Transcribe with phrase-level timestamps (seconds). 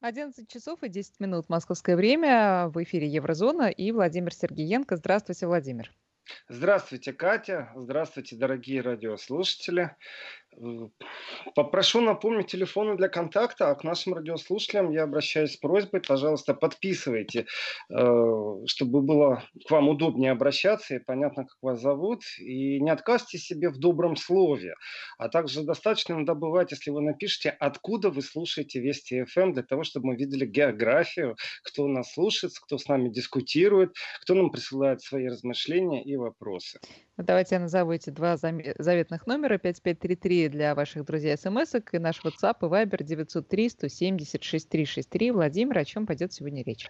[0.00, 2.68] 11 часов и 10 минут московское время.
[2.68, 4.96] В эфире Еврозона и Владимир Сергеенко.
[4.96, 5.92] Здравствуйте, Владимир.
[6.48, 7.70] Здравствуйте, Катя.
[7.76, 9.96] Здравствуйте, дорогие радиослушатели.
[11.54, 17.46] Попрошу напомнить телефоны для контакта, а к нашим радиослушателям я обращаюсь с просьбой, пожалуйста, подписывайте,
[17.88, 22.22] э, чтобы было к вам удобнее обращаться и понятно, как вас зовут.
[22.38, 24.74] И не отказывайте себе в добром слове.
[25.18, 29.62] А также достаточно иногда бывает, если вы напишите, откуда вы слушаете Вести ФМ, эм, для
[29.62, 35.00] того, чтобы мы видели географию, кто нас слушает, кто с нами дискутирует, кто нам присылает
[35.00, 36.80] свои размышления и вопросы.
[37.22, 42.56] Давайте я назову эти два заветных номера 5533 для ваших друзей смс и наш WhatsApp
[42.62, 45.30] и Viber 903 170 6363.
[45.30, 46.86] Владимир, о чем пойдет сегодня речь?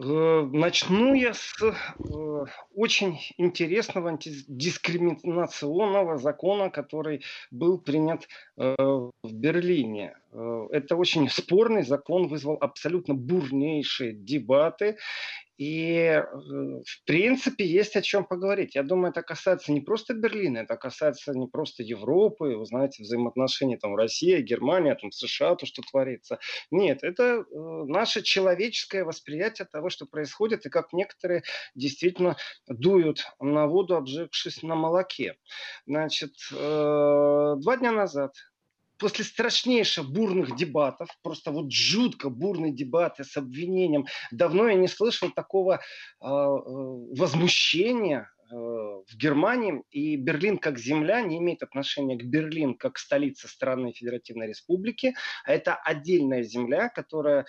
[0.00, 1.72] Э, начну я с э,
[2.74, 10.16] очень интересного антидискриминационного закона, который был принят э, в Берлине.
[10.30, 14.98] Это очень спорный закон, вызвал абсолютно бурнейшие дебаты.
[15.58, 18.76] И, э, в принципе, есть о чем поговорить.
[18.76, 23.76] Я думаю, это касается не просто Берлина, это касается не просто Европы, вы знаете, взаимоотношений
[23.76, 26.38] там Россия, Германия, там США, то, что творится.
[26.70, 27.44] Нет, это э,
[27.86, 31.42] наше человеческое восприятие того, что происходит, и как некоторые
[31.74, 32.36] действительно
[32.68, 35.34] дуют на воду, обжегшись на молоке.
[35.86, 38.32] Значит, э, два дня назад
[38.98, 45.30] после страшнейших бурных дебатов, просто вот жутко бурные дебаты с обвинением, давно я не слышал
[45.30, 45.78] такого э,
[46.20, 53.48] возмущения э, в Германии, и Берлин как земля не имеет отношения к Берлин как столице
[53.48, 57.46] страны Федеративной Республики, а это отдельная земля, которая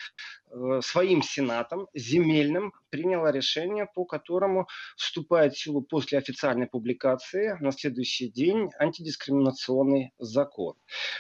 [0.52, 7.72] Э, своим сенатом земельным приняла решение, по которому вступает в силу после официальной публикации на
[7.72, 10.76] следующий день антидискриминационный закон.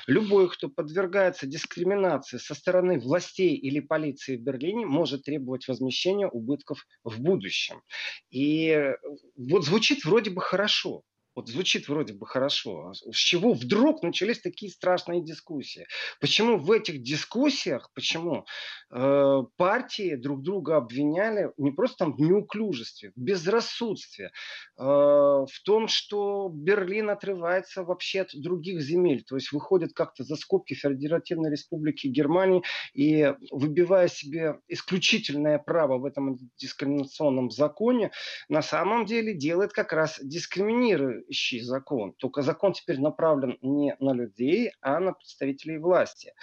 [0.07, 6.85] Любой, кто подвергается дискриминации со стороны властей или полиции в Берлине, может требовать возмещения убытков
[7.03, 7.81] в будущем.
[8.29, 8.93] И
[9.37, 11.03] вот звучит вроде бы хорошо.
[11.35, 12.89] Вот звучит вроде бы хорошо.
[12.89, 15.87] А с чего вдруг начались такие страшные дискуссии?
[16.19, 18.45] Почему в этих дискуссиях, почему
[18.91, 25.87] э, партии друг друга обвиняли не просто там в неуклюжестве, в безрассудстве, э, в том,
[25.87, 32.07] что Берлин отрывается вообще от других земель, то есть выходит как-то за скобки Федеративной Республики
[32.07, 38.11] Германии и выбивая себе исключительное право в этом дискриминационном законе,
[38.49, 42.13] на самом деле делает как раз дискриминируя ищи закон.
[42.13, 46.33] Только закон теперь направлен не на людей, а на представителей власти.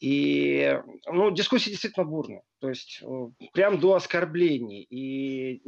[0.00, 2.42] И ну, дискуссии действительно бурные.
[2.60, 4.82] То есть э, прям до оскорблений.
[4.82, 5.62] И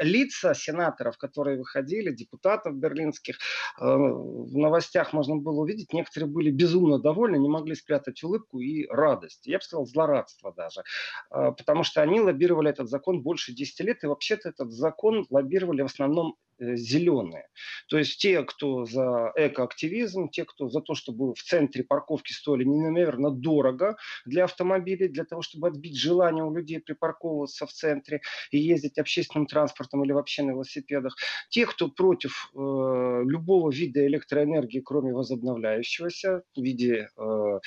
[0.00, 6.98] лица сенаторов, которые выходили, депутатов берлинских, э, в новостях можно было увидеть, некоторые были безумно
[6.98, 9.46] довольны, не могли спрятать улыбку и радость.
[9.46, 10.82] Я бы сказал, злорадство даже.
[11.30, 15.82] Э, потому что они лоббировали этот закон больше 10 лет, и вообще-то этот закон лоббировали
[15.82, 16.36] в основном
[16.76, 17.48] зеленые.
[17.88, 22.64] То есть те, кто за экоактивизм, те, кто за то, чтобы в центре парковки стоили
[22.64, 28.58] неимоверно дорого для автомобилей, для того, чтобы отбить желание у людей припарковываться в центре и
[28.58, 31.16] ездить общественным транспортом или вообще на велосипедах.
[31.50, 37.60] Те, кто против э, любого вида электроэнергии, кроме возобновляющегося, в виде э,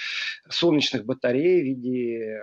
[0.50, 2.42] солнечных батарей, в виде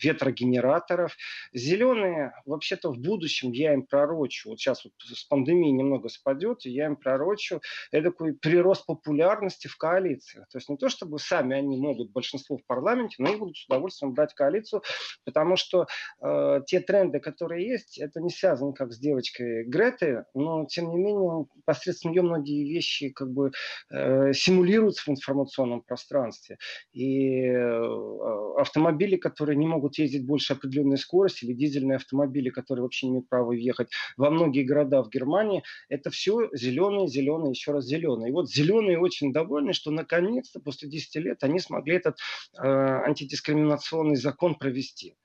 [0.00, 1.16] ветрогенераторов.
[1.52, 6.70] Зеленые, вообще-то в будущем я им пророчу, вот сейчас вот с пандемией немного спадет, и
[6.70, 7.60] я им пророчу
[7.90, 10.48] такой прирост популярности в коалициях.
[10.48, 13.66] То есть не то, чтобы сами они могут большинство в парламенте, но они будут с
[13.66, 14.82] удовольствием брать коалицию,
[15.24, 15.86] потому что
[16.20, 20.96] э, те тренды, которые есть, это не связано как с девочкой Греты, но тем не
[20.96, 23.50] менее посредством нее многие вещи как бы
[23.90, 26.58] э, симулируются в информационном пространстве.
[26.92, 33.06] И э, автомобили, которые не могут ездить больше определенной скорости, или дизельные автомобили, которые вообще
[33.06, 37.84] не имеют права въехать во многие города в Германии, это все зеленые, зеленые, еще раз
[37.84, 38.30] зеленые.
[38.30, 42.18] И вот зеленые очень довольны, что наконец-то после 10 лет они смогли этот
[42.58, 45.16] э, антидискриминационный закон провести.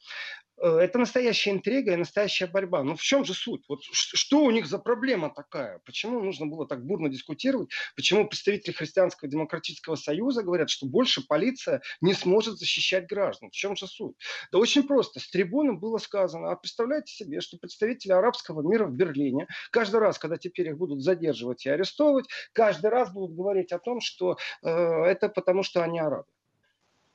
[0.60, 2.84] Э, это настоящая интрига и настоящая борьба.
[2.84, 3.64] Ну в чем же суть?
[3.68, 5.80] Вот что у них за проблема такая?
[5.86, 7.70] Почему нужно было так бурно дискутировать?
[7.96, 13.50] Почему представители Христианского демократического союза говорят, что больше полиция не сможет защищать граждан?
[13.50, 14.16] В чем же суть?
[14.52, 15.20] Да очень просто.
[15.20, 20.18] С трибуны было сказано, а представляете себе, что представители арабского мира в Берлине каждый раз,
[20.18, 24.70] когда теперь их будут задерживать и арестовывать, каждый раз будут говорить о том, что э,
[24.70, 26.26] это потому, что они арабы.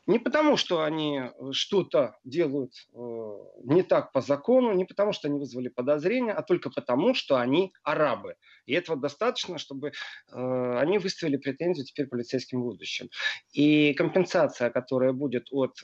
[0.07, 2.99] Не потому, что они э, что-то делают э,
[3.65, 7.73] не так по закону, не потому что они вызвали подозрения, а только потому, что они
[7.85, 8.35] арабы.
[8.67, 13.11] И этого достаточно, чтобы э, они выставили претензию теперь полицейским в будущем.
[13.53, 15.77] И компенсация, которая будет от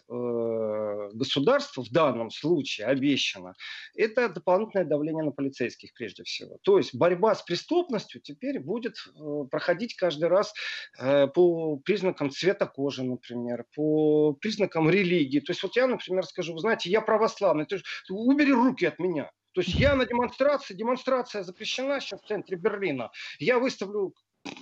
[1.18, 3.54] государства в данном случае обещана,
[3.94, 6.58] это дополнительное давление на полицейских прежде всего.
[6.62, 10.54] То есть борьба с преступностью теперь будет э, проходить каждый раз
[10.98, 15.40] э, по признакам цвета кожи, например, по признакам религии.
[15.40, 19.30] То есть вот я, например, скажу, вы знаете, я православный, ты, убери руки от меня.
[19.52, 23.10] То есть я на демонстрации, демонстрация запрещена сейчас в центре Берлина.
[23.38, 24.14] Я выставлю,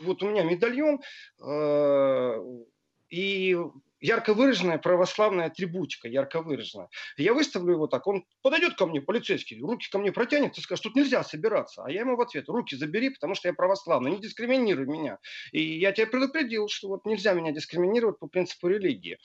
[0.03, 1.01] вот у меня медальон,
[1.47, 2.35] э,
[3.11, 3.57] и
[4.07, 6.89] ярко выраженная православная атрибутика, ярко выраженная.
[7.17, 10.85] Я выставлю его так, он подойдет ко мне, полицейский, руки ко мне протянет и скажет,
[10.85, 11.83] тут нельзя собираться.
[11.85, 15.19] А я ему в ответ, руки забери, потому что я православный, не дискриминируй меня.
[15.51, 19.19] И я тебя предупредил, что вот нельзя меня дискриминировать по принципу религии.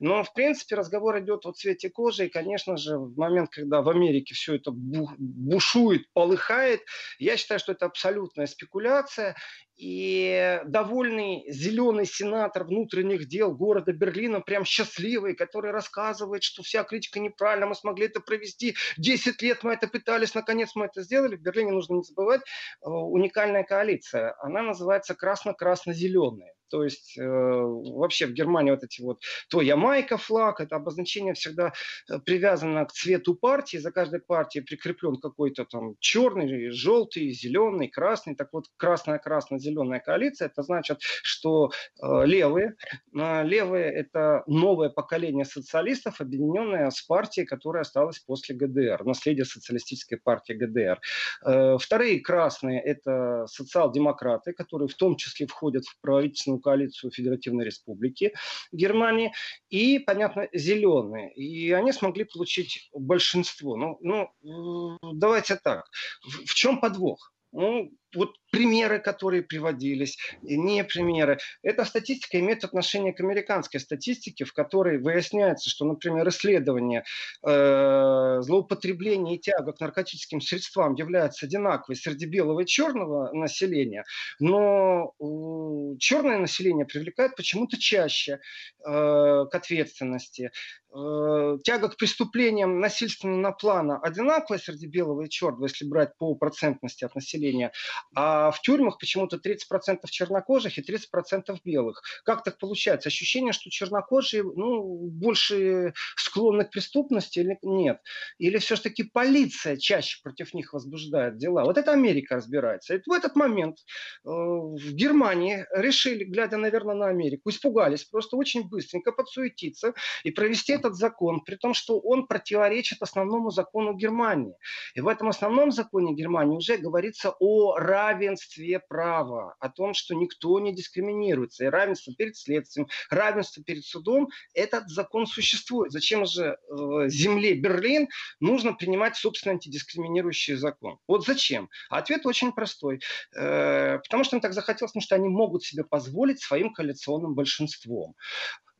[0.00, 3.88] Но, в принципе, разговор идет о цвете кожи, и, конечно же, в момент, когда в
[3.88, 6.82] Америке все это бушует, полыхает,
[7.18, 9.34] я считаю, что это абсолютная спекуляция,
[9.76, 17.20] и довольный зеленый сенатор внутренних дел города Берлина, прям счастливый, который рассказывает, что вся критика
[17.20, 21.36] неправильна, мы смогли это провести, 10 лет мы это пытались, наконец мы это сделали.
[21.36, 26.52] В Берлине нужно не забывать, э, уникальная коалиция, она называется красно-красно-зеленая.
[26.68, 31.72] То есть э, вообще в Германии вот эти вот, то Ямайка флаг, это обозначение всегда
[32.10, 38.34] э, привязано к цвету партии, за каждой партией прикреплен какой-то там черный, желтый, зеленый, красный.
[38.34, 41.70] Так вот, красная-красно-зеленая коалиция, это значит, что
[42.02, 42.74] э, левые,
[43.14, 50.18] э, левые это новое поколение социалистов, объединенное с партией, которая осталась после ГДР, наследие социалистической
[50.18, 51.00] партии ГДР.
[51.44, 57.64] Э, вторые красные это социал-демократы, которые в том числе входят в правительственную правительственную коалицию Федеративной
[57.64, 58.32] Республики
[58.72, 59.32] Германии,
[59.70, 61.32] и, понятно, зеленые.
[61.34, 63.76] И они смогли получить большинство.
[63.76, 63.98] Ну,
[64.42, 65.84] ну давайте так.
[66.22, 67.32] В, в чем подвох?
[67.52, 71.38] Ну, вот примеры, которые приводились, не примеры.
[71.62, 77.04] Эта статистика имеет отношение к американской статистике, в которой выясняется, что, например, исследование
[77.46, 84.04] э, злоупотребления и тяга к наркотическим средствам являются одинаковой среди белого и черного населения,
[84.40, 88.38] но э, черное население привлекает почему-то чаще э,
[88.86, 90.50] к ответственности.
[90.96, 97.04] Э, тяга к преступлениям насильственного плана одинаковая среди белого и черного, если брать по процентности
[97.04, 97.72] от населения,
[98.14, 102.02] а в тюрьмах почему-то 30% чернокожих и 30% белых.
[102.24, 103.08] Как так получается?
[103.08, 108.00] Ощущение, что чернокожие ну, больше склонны к преступности или нет?
[108.38, 111.64] Или все-таки полиция чаще против них возбуждает дела?
[111.64, 112.94] Вот это Америка разбирается.
[112.94, 113.78] И в этот момент
[114.24, 119.94] э, в Германии решили, глядя, наверное, на Америку, испугались просто очень быстренько подсуетиться
[120.24, 124.54] и провести этот закон, при том, что он противоречит основному закону Германии.
[124.94, 130.58] И в этом основном законе Германии уже говорится о равенстве права, о том, что никто
[130.60, 131.64] не дискриминируется.
[131.64, 135.92] И равенство перед следствием, равенство перед судом, этот закон существует.
[135.92, 138.08] Зачем же э, земле Берлин
[138.40, 140.98] нужно принимать собственно антидискриминирующий закон?
[141.08, 141.70] Вот зачем?
[141.88, 143.00] Ответ очень простой.
[143.34, 148.14] Э, потому что им так захотелось, потому что они могут себе позволить своим коалиционным большинством.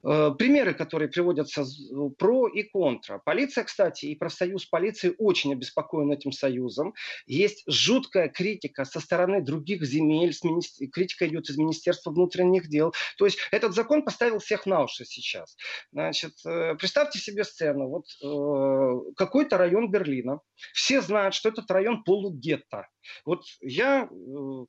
[0.05, 1.65] Э, примеры, которые приводятся
[2.19, 3.21] про и контра.
[3.25, 6.95] Полиция, кстати, и профсоюз полиции очень обеспокоен этим союзом.
[7.27, 10.35] Есть жуткая критика со стороны других земель,
[10.93, 12.95] критика идет из Министерства внутренних дел.
[13.19, 15.57] То есть этот закон поставил всех на уши сейчас.
[15.93, 17.89] Значит, э, представьте себе сцену.
[17.89, 20.41] Вот э, какой-то район Берлина.
[20.73, 22.87] Все знают, что этот район полугетто.
[23.25, 24.09] Вот я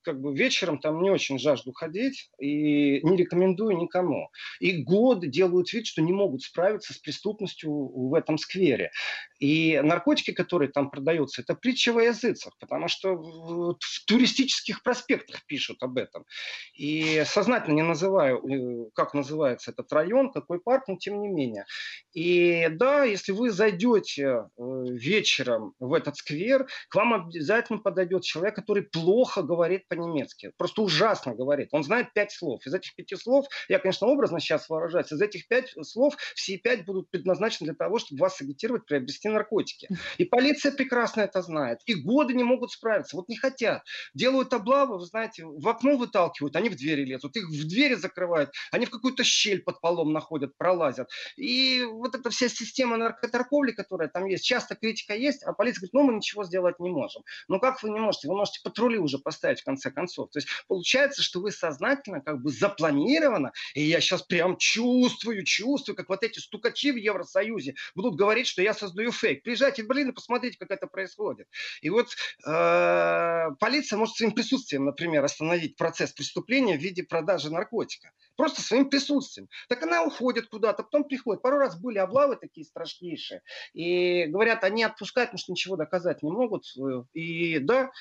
[0.04, 4.30] как бы вечером там не очень жажду ходить и не рекомендую никому.
[4.60, 8.92] И годы делают вид, что не могут справиться с преступностью в этом сквере.
[9.40, 13.78] И наркотики, которые там продаются, это притча во языцах, потому что в
[14.08, 16.26] туристических проспектах пишут об этом.
[16.74, 21.66] И сознательно не называю, э, как называется этот район, какой парк, но тем не менее.
[22.14, 28.56] И да, если вы зайдете э, вечером в этот сквер, к вам обязательно подойдет человек,
[28.56, 30.52] который плохо говорит по-немецки.
[30.58, 31.70] Просто ужасно говорит.
[31.72, 32.66] Он знает пять слов.
[32.66, 36.86] Из этих пяти слов, я, конечно, образно сейчас выражаюсь, из этих пять слов все пять
[36.86, 39.88] будут предназначены для того, чтобы вас агитировать, приобрести наркотики.
[40.18, 41.80] И полиция прекрасно это знает.
[41.86, 43.16] И годы не могут справиться.
[43.16, 43.84] Вот не хотят.
[44.14, 48.52] Делают облавы, вы знаете, в окно выталкивают, они в двери лезут, их в двери закрывают,
[48.72, 51.10] они в какую-то щель под полом находят, пролазят.
[51.38, 55.94] И вот эта вся система наркоторговли, которая там есть, часто критика есть, а полиция говорит,
[55.94, 57.24] ну мы ничего сделать не можем.
[57.48, 58.17] Ну как вы не можете?
[58.18, 60.30] Можете, вы можете патрули уже поставить в конце концов.
[60.32, 65.96] То есть получается, что вы сознательно, как бы запланировано, и я сейчас прям чувствую, чувствую,
[65.96, 69.44] как вот эти стукачи в Евросоюзе будут говорить, что я создаю фейк.
[69.44, 71.48] Приезжайте в Берлин и посмотрите, как это происходит.
[71.82, 72.08] И вот
[72.46, 78.12] э, полиция может своим присутствием, например, остановить процесс преступления в виде продажи наркотика.
[78.36, 79.50] Просто своим присутствием.
[79.68, 81.42] Так она уходит куда-то, потом приходит.
[81.42, 83.42] Пару раз были облавы такие страшнейшие.
[83.74, 86.66] И говорят, они отпускают, потому что ничего доказать не могут.
[87.14, 87.92] И да,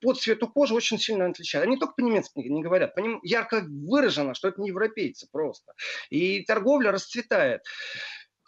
[0.00, 1.66] по цвету кожи очень сильно отличают.
[1.66, 2.94] Они только по-немецки не говорят.
[2.94, 5.72] По ним ярко выражено, что это не европейцы просто.
[6.10, 7.62] И торговля расцветает.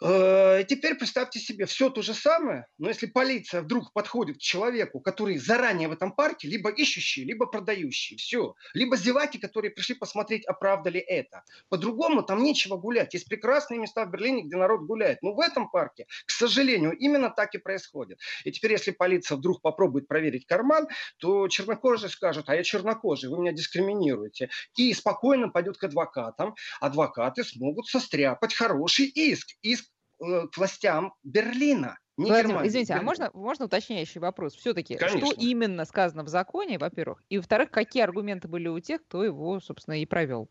[0.03, 4.99] Э, теперь представьте себе все то же самое, но если полиция вдруг подходит к человеку,
[4.99, 8.55] который заранее в этом парке, либо ищущий, либо продающий, все.
[8.73, 11.43] Либо зеваки, которые пришли посмотреть, оправда ли это.
[11.69, 13.13] По-другому там нечего гулять.
[13.13, 15.21] Есть прекрасные места в Берлине, где народ гуляет.
[15.21, 18.19] Но в этом парке, к сожалению, именно так и происходит.
[18.43, 23.37] И теперь, если полиция вдруг попробует проверить карман, то чернокожий скажет, а я чернокожий, вы
[23.37, 24.49] меня дискриминируете.
[24.75, 26.55] И спокойно пойдет к адвокатам.
[26.79, 29.49] Адвокаты смогут состряпать хороший иск.
[29.61, 29.90] Иск
[30.21, 31.97] к властям Берлина.
[32.17, 33.11] Не Владимир, Германии, извините, а Берлина.
[33.11, 34.55] а можно, можно уточняющий вопрос?
[34.55, 39.23] Все-таки, что именно сказано в законе, во-первых, и во-вторых, какие аргументы были у тех, кто
[39.23, 40.47] его, собственно, и провел?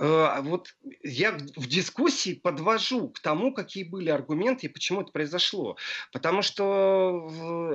[0.00, 5.76] Э, вот я в дискуссии подвожу к тому, какие были аргументы и почему это произошло.
[6.12, 7.28] Потому что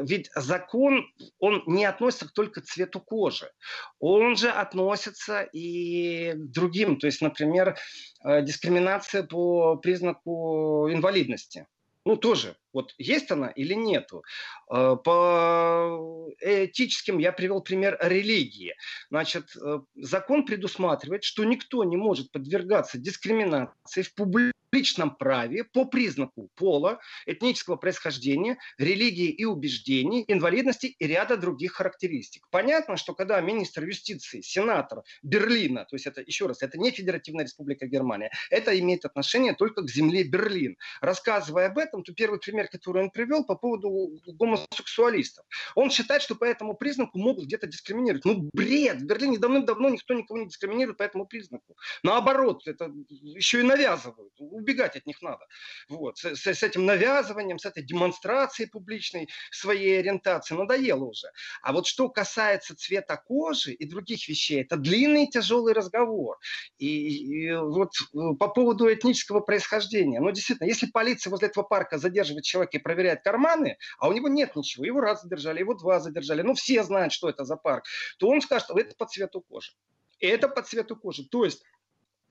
[0.03, 1.05] ведь закон,
[1.39, 3.51] он не относится только к цвету кожи.
[3.99, 6.97] Он же относится и к другим.
[6.97, 7.77] То есть, например,
[8.23, 11.67] э, дискриминация по признаку инвалидности.
[12.05, 14.23] Ну, тоже вот есть она или нету?
[14.71, 18.75] Э, по этическим я привел пример религии.
[19.09, 26.49] Значит, э, закон предусматривает, что никто не может подвергаться дискриминации в публичном праве по признаку
[26.55, 32.47] пола, этнического происхождения, религии и убеждений, инвалидности и ряда других характеристик.
[32.49, 37.45] Понятно, что когда министр юстиции, сенатор Берлина, то есть это, еще раз, это не Федеративная
[37.45, 40.77] Республика Германия, это имеет отношение только к земле Берлин.
[41.01, 45.45] Рассказывая об этом, то первый пример пример, который он привел по поводу гомосексуалистов.
[45.75, 48.25] Он считает, что по этому признаку могут где-то дискриминировать.
[48.25, 49.01] Ну, бред!
[49.01, 51.75] В Берлине давным-давно никто никого не дискриминирует по этому признаку.
[52.03, 54.33] Наоборот, это еще и навязывают.
[54.39, 55.45] Убегать от них надо.
[55.89, 56.17] Вот.
[56.17, 61.27] С, с, этим навязыванием, с этой демонстрацией публичной своей ориентации надоело уже.
[61.61, 66.37] А вот что касается цвета кожи и других вещей, это длинный тяжелый разговор.
[66.77, 70.19] И, и вот э, по поводу этнического происхождения.
[70.19, 74.27] Ну, действительно, если полиция возле этого парка задерживает человек и проверяет карманы, а у него
[74.27, 77.85] нет ничего, его раз задержали, его два задержали, ну все знают, что это за парк,
[78.19, 79.71] то он скажет, что это по цвету кожи.
[80.19, 81.27] И это по цвету кожи.
[81.27, 81.63] То есть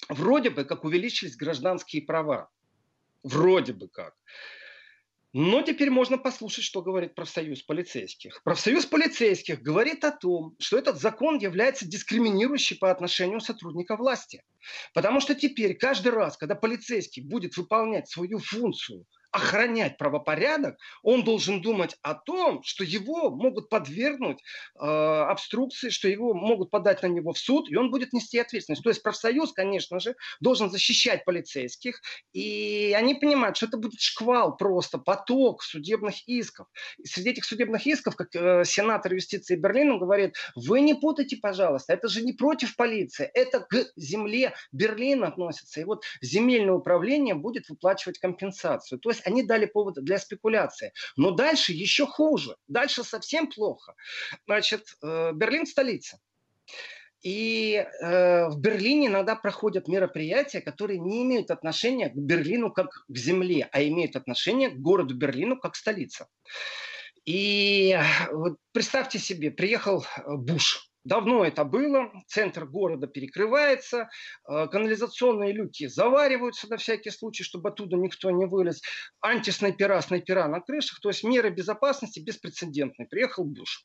[0.08, 2.48] вроде бы как увеличились гражданские права.
[3.22, 4.14] Вроде бы как.
[5.34, 8.42] Но теперь можно послушать, что говорит профсоюз полицейских.
[8.44, 14.42] Профсоюз полицейских говорит о том, что этот закон является дискриминирующим по отношению сотрудника власти.
[14.92, 21.62] Потому что теперь каждый раз, когда полицейский будет выполнять свою функцию– охранять правопорядок, он должен
[21.62, 24.38] думать о том, что его могут подвергнуть
[24.78, 28.82] э, обструкции, что его могут подать на него в суд, и он будет нести ответственность.
[28.82, 34.56] То есть профсоюз, конечно же, должен защищать полицейских, и они понимают, что это будет шквал
[34.56, 36.66] просто, поток судебных исков.
[36.98, 41.94] И среди этих судебных исков, как э, сенатор юстиции Берлина говорит, вы не путайте, пожалуйста,
[41.94, 45.80] это же не против полиции, это к земле Берлина относится.
[45.80, 48.98] И вот земельное управление будет выплачивать компенсацию.
[48.98, 50.92] То есть есть они дали повод для спекуляции.
[51.16, 52.56] Но дальше еще хуже.
[52.68, 53.94] Дальше совсем плохо.
[54.46, 56.18] Значит, э, Берлин столица.
[57.22, 63.16] И э, в Берлине иногда проходят мероприятия, которые не имеют отношения к Берлину как к
[63.16, 66.26] земле, а имеют отношение к городу Берлину как столица.
[67.24, 67.96] И
[68.32, 74.08] вот представьте себе, приехал э, Буш, Давно это было, центр города перекрывается,
[74.48, 78.80] э, канализационные люки завариваются на всякий случай, чтобы оттуда никто не вылез.
[79.20, 83.08] Антиснайпера, снайпера на крышах, то есть меры безопасности беспрецедентные.
[83.08, 83.84] Приехал Буш.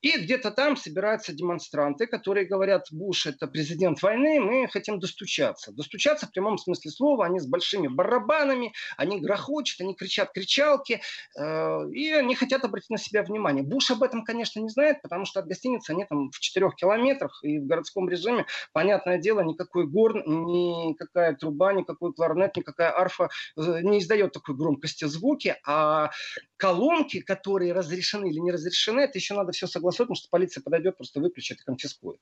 [0.00, 5.70] И где-то там собираются демонстранты, которые говорят, Буш это президент войны, мы хотим достучаться.
[5.72, 11.02] Достучаться в прямом смысле слова, они с большими барабанами, они грохочут, они кричат кричалки,
[11.38, 13.62] э, и они хотят обратить на себя внимание.
[13.62, 17.40] Буш об этом, конечно, не знает, потому что от гостиницы они там в четырех километрах,
[17.42, 23.80] и в городском режиме, понятное дело, никакой горн, никакая труба, никакой кларнет, никакая арфа э,
[23.82, 26.10] не издает такой громкости звуки, а
[26.56, 30.96] колонки, которые разрешены или не разрешены, это еще надо все согласовать, потому что полиция подойдет,
[30.96, 32.20] просто выключит и конфискует.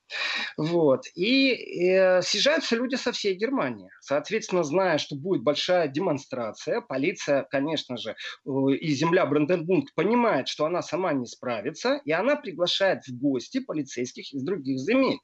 [0.57, 1.05] Вот.
[1.15, 3.91] И э, съезжаются люди со всей Германии.
[4.01, 10.65] Соответственно, зная, что будет большая демонстрация, полиция, конечно же, э, и земля Бранденбунг понимает, что
[10.65, 15.19] она сама не справится, и она приглашает в гости полицейских из других земель.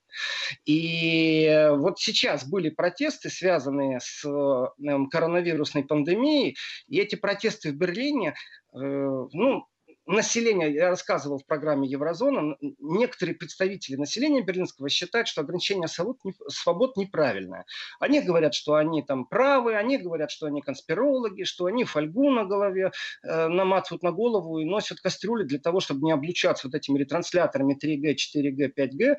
[0.65, 6.57] И вот сейчас были протесты, связанные с э, коронавирусной пандемией,
[6.89, 8.35] и эти протесты в Берлине
[8.68, 9.67] Э, ну,
[10.09, 16.97] население, я рассказывал в программе Еврозона, некоторые представители населения берлинского считают, что ограничение свобод, свобод
[16.97, 17.67] неправильное.
[18.01, 22.45] Они говорят, что они там правы, они говорят, что они конспирологи, что они фольгу на
[22.45, 22.91] голове
[23.23, 27.77] э, наматывают на голову и носят кастрюли для того, чтобы не облучаться вот этими ретрансляторами
[27.77, 29.17] 3G, 4G, 5G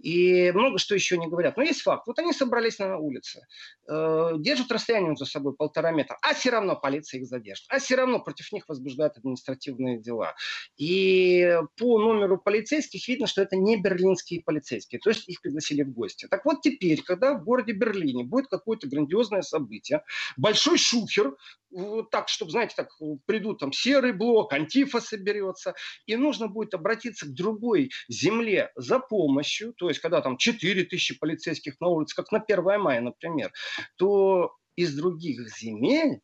[0.00, 1.56] и много что еще не говорят.
[1.56, 2.06] Но есть факт.
[2.06, 3.46] Вот они собрались на улице,
[3.88, 7.94] э, держат расстояние между собой полтора метра, а все равно полиция их задержит, а все
[7.94, 10.31] равно против них возбуждают административные дела.
[10.76, 15.92] И по номеру полицейских видно, что это не берлинские полицейские, то есть их пригласили в
[15.92, 16.26] гости.
[16.30, 20.02] Так вот теперь, когда в городе Берлине будет какое-то грандиозное событие,
[20.36, 21.36] большой шухер,
[21.70, 22.90] вот так, чтобы, знаете, так
[23.26, 25.74] придут там серый блок, антифа соберется,
[26.06, 31.18] и нужно будет обратиться к другой земле за помощью, то есть когда там 4 тысячи
[31.18, 33.52] полицейских на улице, как на 1 мая, например,
[33.96, 36.20] то из других земель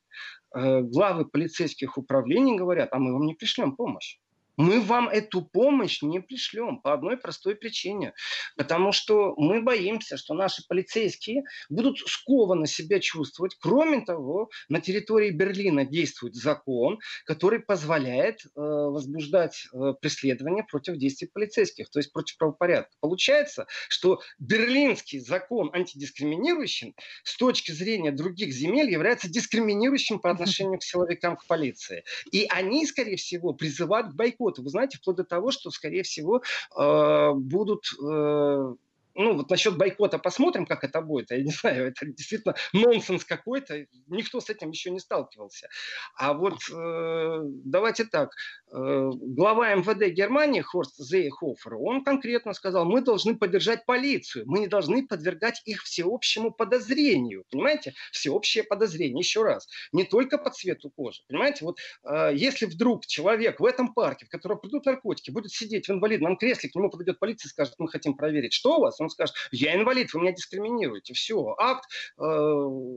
[0.54, 4.18] главы полицейских управлений говорят, а мы вам не пришлем помощь
[4.58, 8.12] мы вам эту помощь не пришлем по одной простой причине.
[8.56, 13.56] Потому что мы боимся, что наши полицейские будут скованно себя чувствовать.
[13.60, 21.30] Кроме того, на территории Берлина действует закон, который позволяет э, возбуждать э, преследование против действий
[21.32, 22.90] полицейских, то есть против правопорядка.
[23.00, 30.82] Получается, что берлинский закон антидискриминирующим с точки зрения других земель является дискриминирующим по отношению к
[30.82, 32.02] силовикам, к полиции.
[32.32, 34.62] И они, скорее всего, призывают к бойкоту работы.
[34.62, 36.42] Вы знаете, вплоть до того, что, скорее всего,
[36.76, 38.74] э, будут э,
[39.14, 41.30] ну, вот насчет бойкота посмотрим, как это будет.
[41.32, 43.86] Я не знаю, это действительно нонсенс какой-то.
[44.06, 45.68] Никто с этим еще не сталкивался.
[46.16, 48.30] А вот э, давайте так.
[48.70, 54.44] Э, глава МВД Германии Хорст Зейхофер, он конкретно сказал, мы должны поддержать полицию.
[54.46, 57.44] Мы не должны подвергать их всеобщему подозрению.
[57.50, 57.94] Понимаете?
[58.12, 59.20] Всеобщее подозрение.
[59.20, 59.68] Еще раз.
[59.92, 61.22] Не только по цвету кожи.
[61.28, 61.64] Понимаете?
[61.64, 65.92] Вот э, если вдруг человек в этом парке, в котором придут наркотики, будет сидеть в
[65.92, 69.00] инвалидном кресле, к нему подойдет полиция и скажет, мы хотим проверить, что у вас?
[69.00, 71.14] Он скажет, я инвалид, вы меня дискриминируете.
[71.14, 72.22] Все, акт, э,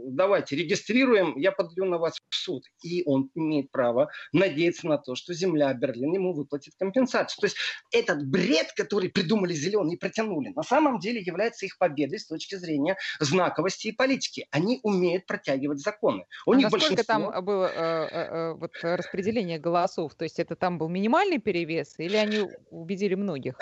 [0.07, 2.65] давайте, регистрируем, я подаю на вас в суд.
[2.83, 7.39] И он имеет право надеяться на то, что земля Берлин ему выплатит компенсацию.
[7.41, 7.57] То есть
[7.91, 12.55] этот бред, который придумали зеленые и протянули, на самом деле является их победой с точки
[12.55, 14.47] зрения знаковости и политики.
[14.51, 16.25] Они умеют протягивать законы.
[16.45, 17.31] У а них насколько большинство...
[17.31, 20.15] там было э, э, э, вот распределение голосов?
[20.15, 23.55] То есть это там был минимальный перевес или они убедили многих?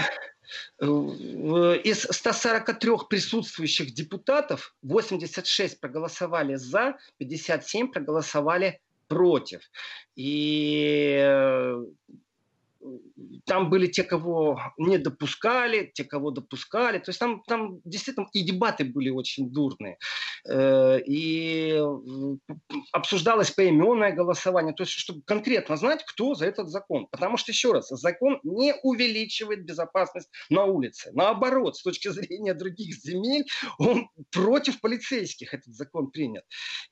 [0.82, 9.62] Из 143 присутствующих депутатов 86 проголосовали за, 57 проголосовали против.
[10.16, 11.84] И э,
[13.46, 17.00] там были те, кого не допускали, те, кого допускали.
[17.00, 19.98] То есть там, там действительно и дебаты были очень дурные.
[20.50, 21.82] Э, и
[22.92, 27.08] обсуждалось поименное голосование, то есть чтобы конкретно знать, кто за этот закон.
[27.12, 31.12] Потому что, еще раз, закон не увеличивает безопасность на улице.
[31.14, 33.46] Наоборот, с точки зрения других земель,
[33.78, 36.44] он против полицейских этот закон принят.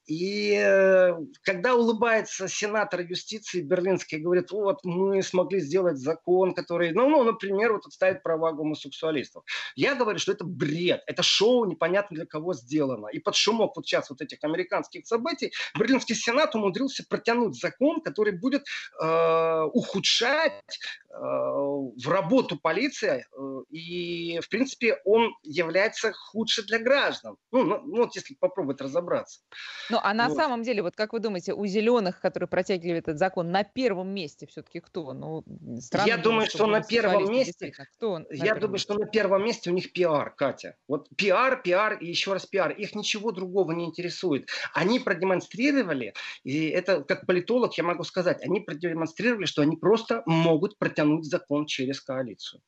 [0.05, 6.53] И э, когда улыбается сенатор юстиции берлинский и говорит, вот мы смогли сделать сделать закон,
[6.53, 9.43] который, ну, ну например, вот отставит права гомосексуалистов.
[9.75, 13.07] Я говорю, что это бред, это шоу непонятно для кого сделано.
[13.07, 18.33] И под шумок вот сейчас вот этих американских событий Берлинский Сенат умудрился протянуть закон, который
[18.33, 18.63] будет
[18.99, 27.37] э, ухудшать э, в работу полиции, э, и, в принципе, он является худше для граждан.
[27.51, 29.41] Ну, ну, ну вот если попробовать разобраться.
[29.89, 30.37] Ну, а на вот.
[30.37, 34.47] самом деле, вот как вы думаете, у зеленых, которые протягивали этот закон, на первом месте
[34.47, 35.13] все-таки кто?
[35.13, 35.43] Ну,
[35.79, 38.85] Странно я думаю, что на первом месте, кто на я думаю, месте?
[38.85, 40.77] что на первом месте у них пиар, Катя.
[40.87, 42.71] Вот пиар, пиар и еще раз пиар.
[42.71, 44.49] Их ничего другого не интересует.
[44.73, 50.77] Они продемонстрировали, и это как политолог я могу сказать, они продемонстрировали, что они просто могут
[50.77, 52.61] протянуть закон через коалицию.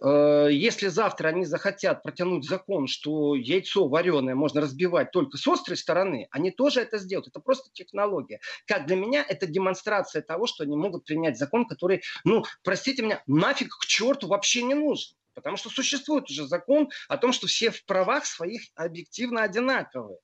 [0.00, 5.76] Э, если завтра они захотят протянуть закон, что яйцо вареное можно разбивать только с острой
[5.76, 7.28] стороны, они тоже это сделают.
[7.28, 8.40] Это просто технология.
[8.66, 13.22] Как для меня, это демонстрация того, что они могут принять закон, который, ну, простите меня,
[13.26, 15.16] нафиг к черту вообще не нужен.
[15.38, 20.18] Потому что существует уже закон о том, что все в правах своих объективно одинаковые.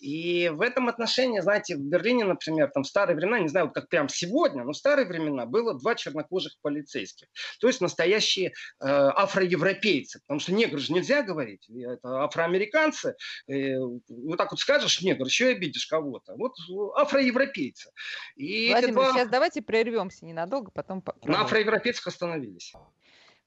[0.00, 3.74] И в этом отношении, знаете, в Берлине, например, там в старые времена, не знаю, вот
[3.74, 7.26] как прям сегодня, но в старые времена было два чернокожих полицейских.
[7.60, 10.20] То есть настоящие э, афроевропейцы.
[10.20, 11.68] Потому что негры же нельзя говорить.
[11.68, 13.16] Это афроамериканцы.
[13.48, 16.34] И вот так вот скажешь негр, еще и обидишь кого-то.
[16.36, 16.52] Вот
[16.96, 17.90] афроевропейцы.
[18.36, 19.12] И Владимир, два...
[19.12, 21.02] сейчас давайте прервемся ненадолго, потом...
[21.24, 22.72] На афроевропейцах остановились.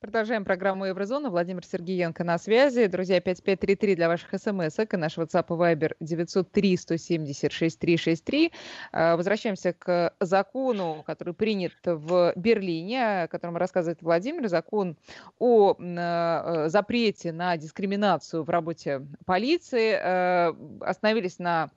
[0.04, 1.30] Продолжаем программу Еврозона.
[1.30, 2.88] Владимир Сергеенко на связи.
[2.88, 8.52] Друзья, 5533 для ваших смс и наш WhatsApp и Viber 903 176 363.
[8.92, 14.50] Возвращаемся к закону, который принят в Берлине, о котором рассказывает Владимир.
[14.50, 14.98] Закон
[15.40, 19.94] о э, запрете на дискриминацию в работе полиции.
[19.94, 21.72] Э, остановились на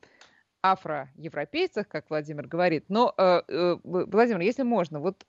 [0.62, 2.87] афроевропейцах, как Владимир говорит.
[2.89, 5.25] Но, э, Владимир, если можно, вот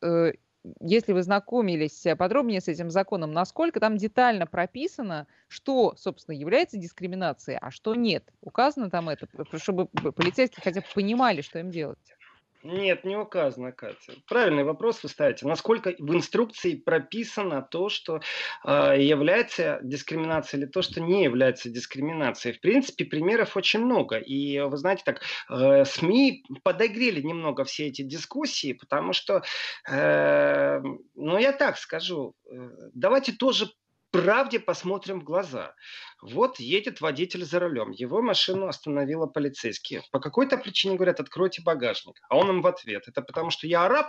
[0.81, 7.57] если вы знакомились подробнее с этим законом, насколько там детально прописано, что, собственно, является дискриминацией,
[7.61, 8.33] а что нет?
[8.41, 12.16] Указано там это, чтобы полицейские хотя бы понимали, что им делать?
[12.63, 14.13] Нет, не указано, Катя.
[14.27, 15.47] Правильный вопрос вы ставите.
[15.47, 18.19] Насколько в инструкции прописано то, что
[18.65, 22.55] э, является дискриминацией или то, что не является дискриминацией?
[22.55, 24.17] В принципе, примеров очень много.
[24.17, 29.43] И вы знаете, так э, СМИ подогрели немного все эти дискуссии, потому что,
[29.89, 30.81] э,
[31.15, 33.69] ну я так скажу, э, давайте тоже
[34.11, 35.73] правде посмотрим в глаза.
[36.21, 40.03] Вот едет водитель за рулем, его машину остановила полицейские.
[40.11, 42.19] По какой-то причине говорят, откройте багажник.
[42.29, 44.07] А он им в ответ, это потому что я араб?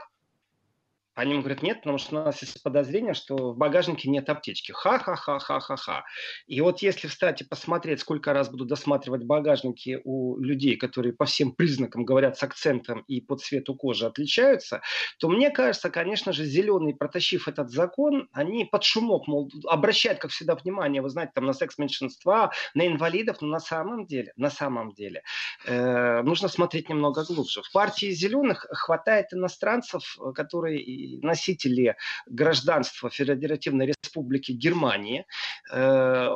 [1.19, 4.71] Они ему говорят, нет, потому что у нас есть подозрение, что в багажнике нет аптечки.
[4.71, 6.05] Ха-ха-ха-ха-ха-ха.
[6.47, 11.25] И вот если встать и посмотреть, сколько раз буду досматривать багажники у людей, которые по
[11.25, 14.81] всем признакам говорят с акцентом и по цвету кожи отличаются,
[15.19, 20.31] то мне кажется, конечно же, зеленые, протащив этот закон, они под шумок, мол, обращают, как
[20.31, 24.93] всегда, внимание, вы знаете, там на секс-меньшинства, на инвалидов, но на самом деле, на самом
[24.93, 25.25] деле,
[25.65, 27.63] э, нужно смотреть немного глубже.
[27.63, 35.27] В партии зеленых хватает иностранцев, которые носители гражданства Федеративной Республики Германии,
[35.73, 36.31] э,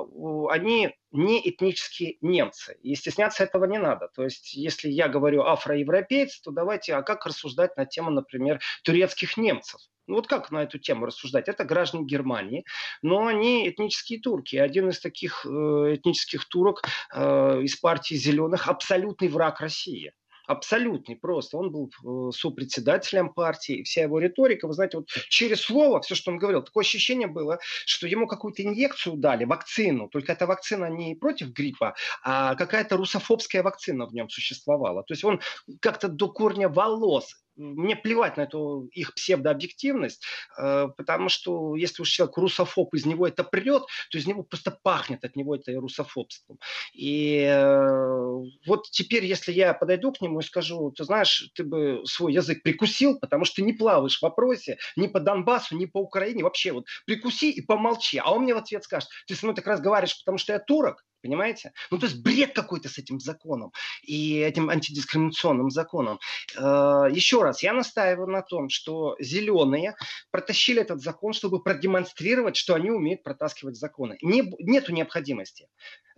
[0.50, 2.76] они не этнические немцы.
[2.82, 4.08] И стесняться этого не надо.
[4.14, 9.36] То есть, если я говорю афроевропейцы, то давайте, а как рассуждать на тему, например, турецких
[9.36, 9.80] немцев?
[10.06, 11.48] Ну вот как на эту тему рассуждать?
[11.48, 12.64] Это граждане Германии,
[13.02, 14.56] но они этнические турки.
[14.56, 16.82] Один из таких э, этнических турок
[17.14, 20.12] э, из партии зеленых абсолютный враг России
[20.46, 21.56] абсолютный просто.
[21.56, 26.14] Он был э, сопредседателем партии, и вся его риторика, вы знаете, вот через слово, все,
[26.14, 30.86] что он говорил, такое ощущение было, что ему какую-то инъекцию дали, вакцину, только эта вакцина
[30.86, 35.02] не против гриппа, а какая-то русофобская вакцина в нем существовала.
[35.02, 35.40] То есть он
[35.80, 40.24] как-то до корня волос мне плевать на эту их псевдообъективность,
[40.58, 44.76] э, потому что если уж человек русофоб, из него это прет, то из него просто
[44.82, 46.58] пахнет от него это русофобством.
[46.92, 48.32] И э,
[48.66, 52.62] вот теперь, если я подойду к нему и скажу, ты знаешь, ты бы свой язык
[52.62, 56.72] прикусил, потому что ты не плаваешь в вопросе ни по Донбассу, ни по Украине, вообще
[56.72, 58.18] вот прикуси и помолчи.
[58.18, 61.04] А он мне в ответ скажет, ты со мной так разговариваешь, потому что я турок,
[61.22, 61.72] Понимаете?
[61.90, 66.18] Ну, то есть бред какой-то с этим законом и этим антидискриминационным законом.
[66.56, 69.94] Э, еще раз, я настаиваю на том, что зеленые
[70.30, 74.18] протащили этот закон, чтобы продемонстрировать, что они умеют протаскивать законы.
[74.22, 75.68] Не, нету необходимости.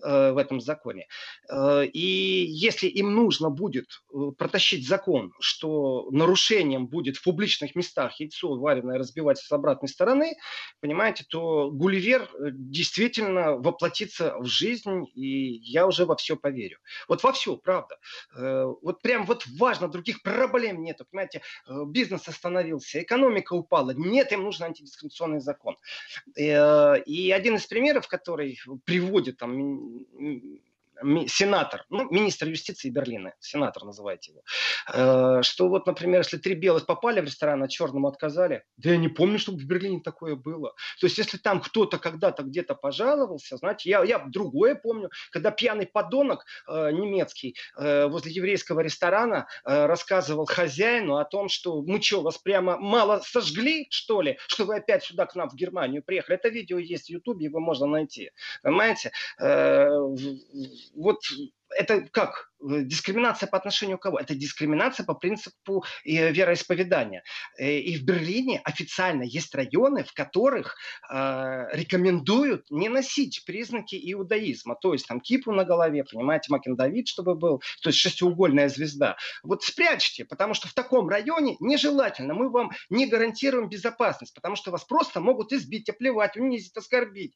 [0.03, 1.07] Э, в этом законе.
[1.49, 8.19] Э, и если им нужно будет э, протащить закон, что нарушением будет в публичных местах
[8.19, 10.37] яйцо вареное разбивать с обратной стороны,
[10.81, 16.79] понимаете, то Гулливер действительно воплотится в жизнь, и я уже во все поверю.
[17.09, 17.97] Вот во все, правда.
[18.35, 21.01] Вот прям вот важно, других проблем нет.
[21.11, 21.43] Понимаете,
[21.87, 23.93] бизнес остановился, экономика упала.
[23.93, 25.77] Нет, им нужен антидискриминационный закон.
[26.37, 29.84] И один из примеров, который приводит там
[30.19, 30.74] 嗯。
[31.29, 34.43] Сенатор, ну, министр юстиции Берлина, сенатор называйте его,
[34.93, 38.97] э, что вот, например, если три белых попали в ресторан, а черному отказали, да я
[38.97, 40.75] не помню, чтобы в Берлине такое было.
[41.01, 45.87] То есть, если там кто-то когда-то где-то пожаловался, знаете, я, я другое помню, когда пьяный
[45.87, 52.23] подонок э, немецкий э, возле еврейского ресторана э, рассказывал хозяину о том, что мы что,
[52.23, 56.39] вас прямо мало сожгли, что ли, что вы опять сюда к нам в Германию приехали.
[56.39, 58.31] Это видео есть в Ютубе, его можно найти.
[58.63, 59.13] Понимаете?
[59.41, 59.89] Э,
[60.97, 61.21] вот
[61.77, 62.51] это как?
[62.61, 64.19] Дискриминация по отношению к кого?
[64.19, 67.23] Это дискриминация по принципу э, вероисповедания.
[67.59, 70.77] Э, и в Берлине официально есть районы, в которых
[71.11, 74.77] э, рекомендуют не носить признаки иудаизма.
[74.81, 79.17] То есть там кипу на голове, понимаете, Макен Давид, чтобы был, то есть шестиугольная звезда.
[79.43, 82.35] Вот спрячьте, потому что в таком районе нежелательно.
[82.35, 87.35] Мы вам не гарантируем безопасность, потому что вас просто могут избить, оплевать, унизить, оскорбить.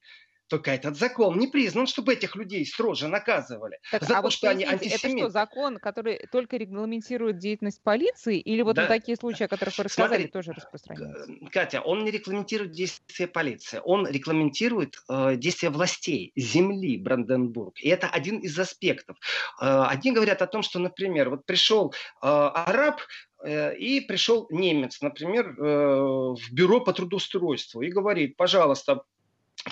[0.49, 3.79] Только этот закон не признан, чтобы этих людей строже наказывали.
[3.91, 5.09] Так, за а то, вот что они антисемиты.
[5.09, 8.83] Это что, закон, который только регламентирует деятельность полиции, или вот да.
[8.83, 11.33] на такие случаи, о которых вы рассказали, Смотри, тоже распространяется?
[11.53, 17.79] Катя, он не регламентирует действия полиции, он регламентирует э, действия властей земли Бранденбург.
[17.81, 19.19] И это один из аспектов.
[19.61, 23.01] Э, одни говорят о том, что, например, вот пришел э, араб,
[23.45, 29.03] э, и пришел немец, например, э, в бюро по трудоустройству и говорит, пожалуйста,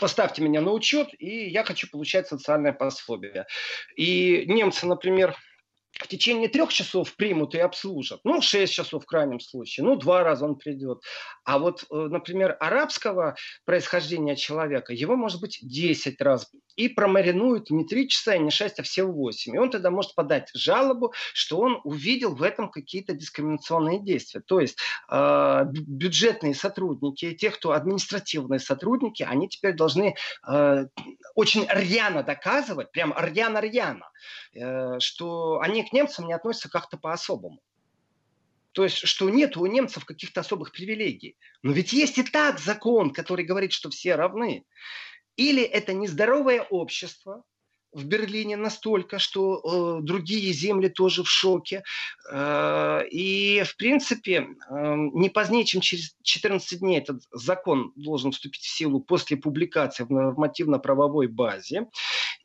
[0.00, 3.46] поставьте меня на учет, и я хочу получать социальное пособие.
[3.96, 5.36] И немцы, например,
[5.98, 8.20] в течение трех часов примут и обслужат.
[8.24, 9.84] Ну, шесть часов в крайнем случае.
[9.86, 11.02] Ну, два раза он придет.
[11.44, 16.50] А вот, э, например, арабского происхождения человека, его может быть 10 раз.
[16.76, 19.54] И промаринуют не три часа и не шесть, а всего восемь.
[19.54, 24.40] И он тогда может подать жалобу, что он увидел в этом какие-то дискриминационные действия.
[24.40, 30.14] То есть э, бюджетные сотрудники, те, кто административные сотрудники, они теперь должны
[30.46, 30.86] э,
[31.34, 34.10] очень рьяно доказывать, прям рьяно-рьяно,
[34.52, 37.60] э, что они к немцам не относятся как-то по-особому.
[38.76, 41.38] То есть, что нет у немцев каких-то особых привилегий.
[41.62, 44.66] Но ведь есть и так закон, который говорит, что все равны.
[45.36, 47.44] Или это нездоровое общество,
[47.96, 51.82] в Берлине настолько, что э, другие земли тоже в шоке.
[52.30, 58.60] Э, и, в принципе, э, не позднее, чем через 14 дней этот закон должен вступить
[58.60, 61.86] в силу после публикации в нормативно-правовой базе.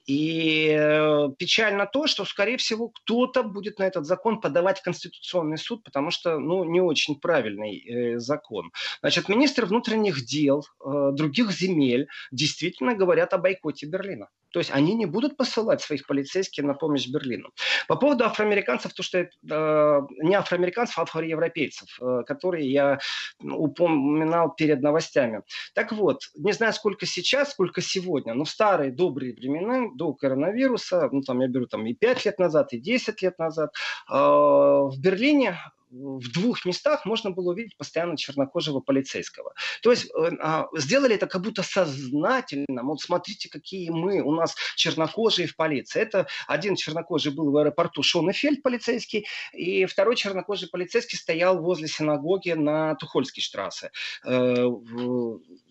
[0.06, 5.58] И э, печально то, что, скорее всего, кто-то будет на этот закон подавать в Конституционный
[5.58, 8.72] суд, потому что, ну, не очень правильный э, закон.
[9.02, 14.28] Значит, министры внутренних дел э, других земель действительно говорят о бойкоте Берлина.
[14.52, 17.52] То есть они не будут посылать своих полицейских на помощь Берлину.
[17.88, 23.00] По поводу афроамериканцев, то что э, не афроамериканцев, а афроевропейцев, э, которые я
[23.42, 25.42] упоминал перед новостями.
[25.74, 31.10] Так вот, не знаю, сколько сейчас, сколько сегодня, но в старые добрые времена, до коронавируса,
[31.12, 33.74] ну там я беру там и 5 лет назад, и 10 лет назад,
[34.10, 35.58] э, в Берлине
[35.92, 39.54] в двух местах можно было увидеть постоянно чернокожего полицейского.
[39.82, 42.84] То есть э, а, сделали это как будто сознательно.
[42.84, 46.02] Вот смотрите, какие мы, у нас чернокожие в полиции.
[46.02, 52.52] Это один чернокожий был в аэропорту Шонефельд полицейский, и второй чернокожий полицейский стоял возле синагоги
[52.52, 53.92] на Тухольской штрассе.
[54.26, 54.68] Э,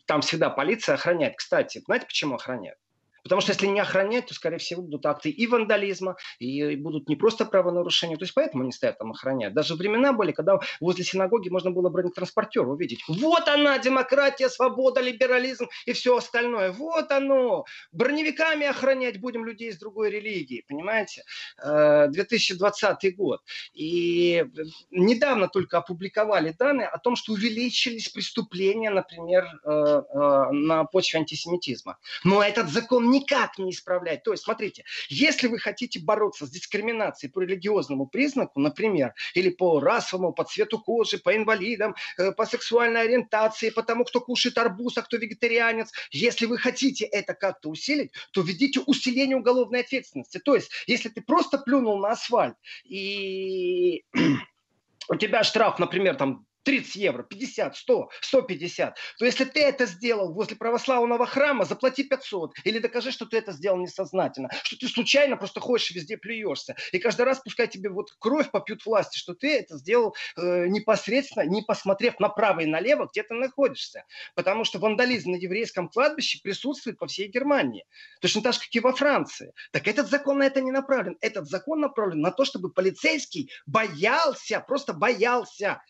[0.07, 1.37] там всегда полиция охраняет.
[1.37, 2.77] Кстати, знаете, почему охраняет?
[3.23, 7.17] Потому что если не охранять, то, скорее всего, будут акты и вандализма, и будут не
[7.17, 8.17] просто правонарушения.
[8.17, 9.55] То есть поэтому они стоят там охранять.
[9.55, 13.03] Даже времена были, когда возле синагоги можно было бронетранспортер увидеть.
[13.09, 16.73] Вот она, демократия, свобода, либерализм и все остальное.
[16.73, 17.65] Вот оно.
[17.93, 20.65] Броневиками охранять будем людей из другой религии.
[20.69, 21.25] Понимаете?
[21.63, 23.41] 2020 э, год.
[23.75, 24.45] И
[24.91, 31.99] недавно только опубликовали данные о том, что увеличились преступления, например, э, э, на почве антисемитизма.
[32.25, 34.23] Но этот закон никак не исправлять.
[34.23, 39.81] То есть, смотрите, если вы хотите бороться с дискриминацией по религиозному признаку, например, или по
[39.81, 44.97] расовому, по цвету кожи, по инвалидам, э, по сексуальной ориентации, по тому, кто кушает арбуз,
[44.99, 50.39] а кто вегетарианец, если вы хотите это как-то усилить, то введите усиление уголовной ответственности.
[50.39, 54.05] То есть, если ты просто плюнул на асфальт и
[55.09, 60.33] у тебя штраф, например, там 30 евро, 50, 100, 150, то если ты это сделал
[60.33, 62.53] возле православного храма, заплати 500.
[62.65, 64.51] Или докажи, что ты это сделал несознательно.
[64.63, 66.77] Что ты случайно просто ходишь везде плюешься.
[66.93, 71.45] И каждый раз пускай тебе вот кровь попьют власти, что ты это сделал э, непосредственно,
[71.45, 74.05] не посмотрев направо и налево, где ты находишься.
[74.35, 77.85] Потому что вандализм на еврейском кладбище присутствует по всей Германии.
[78.21, 79.53] Точно так же, как и во Франции.
[79.73, 81.17] Так этот закон на это не направлен.
[81.21, 85.81] Этот закон направлен на то, чтобы полицейский боялся, просто боялся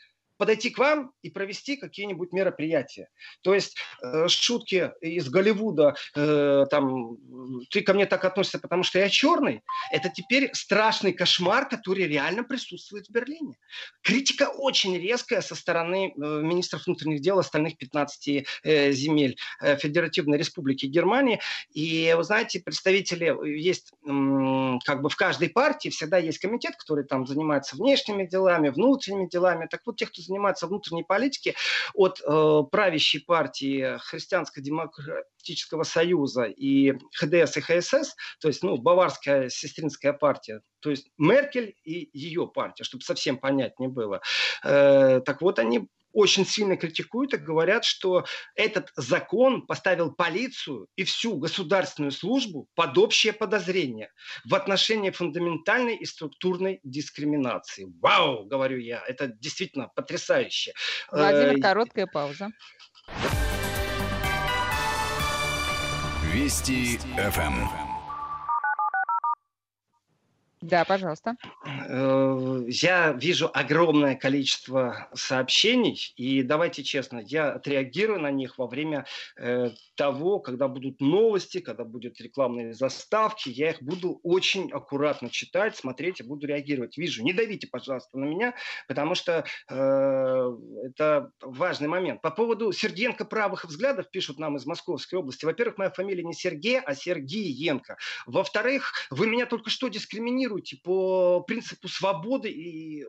[0.40, 3.08] подойти к вам и провести какие-нибудь мероприятия.
[3.42, 7.18] То есть э, шутки из Голливуда, э, там,
[7.70, 9.60] ты ко мне так относишься, потому что я черный,
[9.92, 13.58] это теперь страшный кошмар, который реально присутствует в Берлине.
[14.00, 20.38] Критика очень резкая со стороны э, министров внутренних дел остальных 15 э, земель э, Федеративной
[20.38, 21.38] Республики Германии.
[21.74, 27.04] И, вы знаете, представители есть э, как бы в каждой партии всегда есть комитет, который
[27.04, 29.66] там занимается внешними делами, внутренними делами.
[29.70, 31.56] Так вот, те, кто занимаются внутренней политикой
[31.94, 40.12] от э, правящей партии Христианско-демократического союза и ХДС и ХСС, то есть, ну, баварская сестринская
[40.12, 44.20] партия, то есть Меркель и ее партия, чтобы совсем понятнее было.
[44.64, 51.04] Э, так вот, они очень сильно критикуют и говорят, что этот закон поставил полицию и
[51.04, 54.10] всю государственную службу под общее подозрение
[54.44, 57.86] в отношении фундаментальной и структурной дискриминации.
[58.00, 60.72] Вау, говорю я, это действительно потрясающе.
[61.10, 62.50] Владимир, э, короткая пауза.
[66.32, 67.79] Вести ФМ.
[70.60, 71.36] Да, пожалуйста.
[71.88, 79.06] Э, я вижу огромное количество сообщений, и давайте честно, я отреагирую на них во время
[79.38, 85.76] э, того, когда будут новости, когда будут рекламные заставки, я их буду очень аккуратно читать,
[85.76, 86.98] смотреть и буду реагировать.
[86.98, 88.54] Вижу, не давите, пожалуйста, на меня,
[88.86, 92.20] потому что э, это важный момент.
[92.20, 95.46] По поводу Сергеенко правых взглядов пишут нам из Московской области.
[95.46, 97.96] Во-первых, моя фамилия не Сергей, а Сергеенко.
[98.26, 103.06] Во-вторых, вы меня только что дискриминируете реагируйте по принципу свободы и э,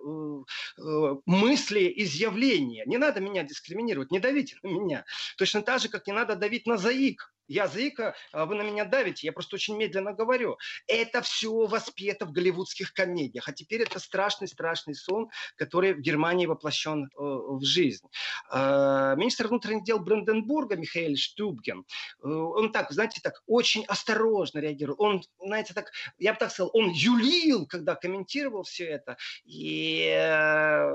[0.78, 2.84] э, мысли, изъявления.
[2.86, 5.06] Не надо меня дискриминировать, не давите на меня.
[5.38, 8.86] Точно так же, как не надо давить на заик я заика, а вы на меня
[8.86, 10.58] давите, я просто очень медленно говорю.
[10.88, 13.48] Это все воспето в голливудских комедиях.
[13.48, 18.08] А теперь это страшный-страшный сон, который в Германии воплощен э, в жизнь.
[18.52, 21.86] Э, министр внутренних дел Бранденбурга Михаил Штубген,
[22.24, 25.04] э, он так, знаете, так очень осторожно реагировал.
[25.04, 29.18] Он, знаете, так, я бы так сказал, он юлил, когда комментировал все это.
[29.44, 30.92] И э,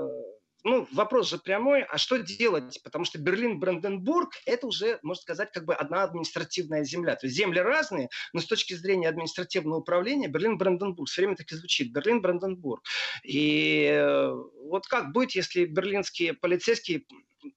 [0.67, 2.81] ну, вопрос же прямой, а что делать?
[2.83, 7.15] Потому что Берлин-Бранденбург– это уже, можно сказать, как бы одна административная земля.
[7.15, 11.55] То есть земли разные, но с точки зрения административного управления Берлин-Бранденбург все время так и
[11.55, 11.93] звучит.
[11.93, 12.83] Берлин-Бранденбург.
[13.23, 14.29] И э,
[14.65, 17.05] вот как быть, если берлинские полицейские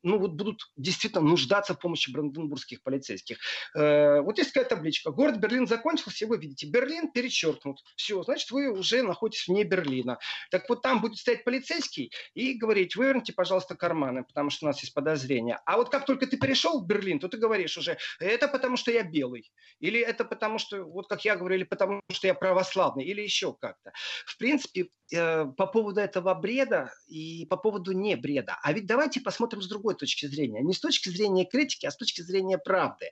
[0.03, 3.39] ну, вот будут действительно нуждаться в помощи бранденбургских полицейских.
[3.77, 5.11] Э, вот есть такая табличка.
[5.11, 7.79] Город Берлин закончился, вы видите, Берлин перечеркнут.
[7.97, 10.19] Все, значит, вы уже находитесь вне Берлина.
[10.51, 14.81] Так вот там будет стоять полицейский и говорить, выверните, пожалуйста, карманы, потому что у нас
[14.83, 15.61] есть подозрения.
[15.67, 18.91] А вот как только ты перешел в Берлин, то ты говоришь уже, это потому что
[18.91, 19.51] я белый,
[19.81, 23.55] или это потому что, вот как я говорю, или потому что я православный, или еще
[23.61, 23.93] как-то.
[24.27, 28.59] В принципе, э, по поводу этого бреда и по поводу не бреда.
[28.63, 30.61] А ведь давайте посмотрим с другой другой точки зрения.
[30.61, 33.11] Не с точки зрения критики, а с точки зрения правды.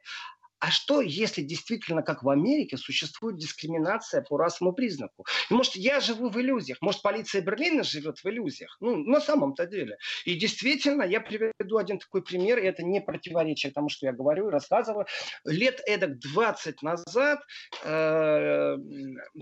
[0.61, 5.25] А что, если действительно, как в Америке, существует дискриминация по расовому признаку?
[5.51, 8.77] И, может, я живу в иллюзиях, может, полиция Берлина живет в иллюзиях?
[8.81, 9.99] Ну, на самом-то деле.
[10.25, 14.49] И действительно, я приведу один такой пример, и это не противоречие тому, что я говорю
[14.49, 15.07] и рассказываю.
[15.45, 17.41] Лет эдак 20 назад
[17.85, 18.77] э,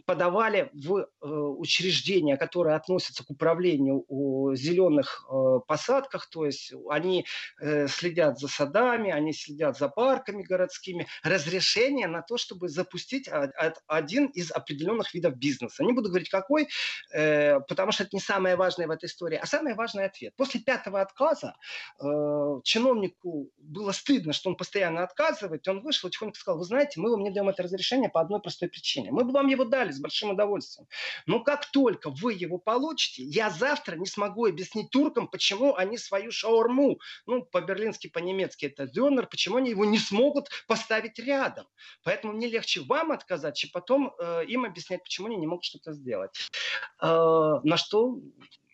[0.04, 7.24] подавали в э, учреждения, которые относятся к управлению о зеленых э, посадках, то есть они
[7.60, 13.28] э, следят за садами, они следят за парками городскими, разрешение на то, чтобы запустить
[13.86, 15.84] один из определенных видов бизнеса.
[15.84, 16.68] Не буду говорить какой,
[17.12, 20.34] э, потому что это не самое важное в этой истории, а самый важный ответ.
[20.36, 21.56] После пятого отказа
[22.00, 22.04] э,
[22.64, 27.00] чиновнику было стыдно, что он постоянно отказывает, и он вышел и тихонько сказал, вы знаете,
[27.00, 29.10] мы вам не даем это разрешение по одной простой причине.
[29.12, 30.88] Мы бы вам его дали с большим удовольствием.
[31.26, 36.30] Но как только вы его получите, я завтра не смогу объяснить туркам, почему они свою
[36.30, 41.66] шаурму, ну, по-берлински, по-немецки это дёнер, почему они его не смогут поставить ставить рядом.
[42.04, 45.92] Поэтому мне легче вам отказать, чем потом э, им объяснять, почему они не могут что-то
[45.92, 46.48] сделать.
[47.02, 48.18] Э, на что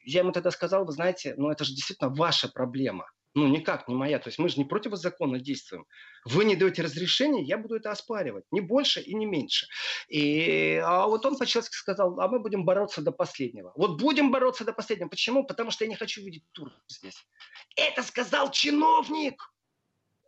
[0.04, 3.06] я ему тогда сказал, вы знаете, ну это же действительно ваша проблема.
[3.35, 4.18] Ну, никак не моя.
[4.18, 5.87] То есть мы же не противозаконно действуем.
[6.26, 8.44] Вы не даете разрешение, я буду это оспаривать.
[8.50, 9.66] Не больше и не меньше.
[10.08, 13.72] И, а вот он по-человечески сказал, а мы будем бороться до последнего.
[13.74, 15.08] Вот будем бороться до последнего.
[15.08, 15.46] Почему?
[15.46, 17.26] Потому что я не хочу видеть тур здесь.
[17.74, 19.52] Это сказал чиновник.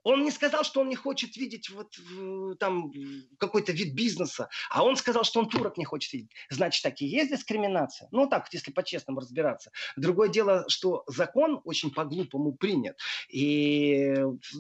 [0.05, 1.97] Он не сказал, что он не хочет видеть вот
[2.59, 2.93] там
[3.39, 6.31] какой-то вид бизнеса, а он сказал, что он турок не хочет видеть.
[6.51, 8.09] Значит, так и есть дискриминация.
[8.13, 9.71] Ну, так, если по-честному разбираться.
[9.97, 12.99] Другое дело, что закон очень по-глупому принят.
[13.31, 14.15] И